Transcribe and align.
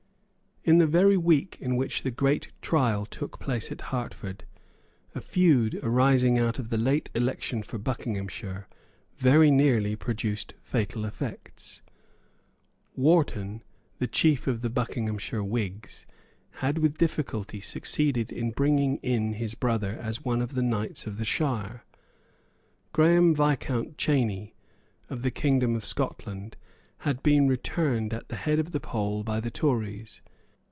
In 0.63 0.77
the 0.77 0.85
very 0.85 1.17
week 1.17 1.57
in 1.59 1.75
which 1.75 2.03
the 2.03 2.11
great 2.11 2.51
trial 2.61 3.07
took 3.07 3.39
place 3.39 3.71
at 3.71 3.81
Hertford, 3.89 4.43
a 5.15 5.19
feud 5.19 5.79
arising 5.81 6.37
out 6.37 6.59
of 6.59 6.69
the 6.69 6.77
late 6.77 7.09
election 7.15 7.63
for 7.63 7.79
Buckinghamshire 7.79 8.67
very 9.17 9.49
nearly 9.49 9.95
produced 9.95 10.53
fatal 10.61 11.03
effects. 11.03 11.81
Wharton, 12.95 13.63
the 13.97 14.05
chief 14.05 14.45
of 14.45 14.61
the 14.61 14.69
Buckinghamshire 14.69 15.41
Whigs, 15.43 16.05
had 16.59 16.77
with 16.77 16.95
difficulty 16.99 17.59
succeeded 17.59 18.31
in 18.31 18.51
bringing 18.51 18.97
in 18.97 19.33
his 19.33 19.55
brother 19.55 19.97
as 19.99 20.23
one 20.23 20.43
of 20.43 20.53
the 20.53 20.61
knights 20.61 21.07
of 21.07 21.17
the 21.17 21.25
shire. 21.25 21.85
Graham 22.93 23.33
Viscount 23.33 23.97
Cheyney, 23.97 24.53
of 25.09 25.23
the 25.23 25.31
kingdom 25.31 25.75
of 25.75 25.83
Scotland, 25.83 26.55
had 26.99 27.23
been 27.23 27.47
returned 27.47 28.13
at 28.13 28.29
the 28.29 28.35
head 28.35 28.59
of 28.59 28.69
the 28.69 28.79
poll 28.79 29.23
by 29.23 29.39
the 29.39 29.49
Tories. 29.49 30.21